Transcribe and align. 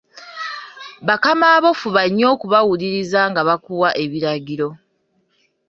Bakamaabo 1.07 1.69
fuba 1.79 2.01
nnyo 2.07 2.25
okubawuliririza 2.35 3.21
nga 3.31 3.41
bakuwa 3.49 3.89
ebiragiro. 4.03 4.69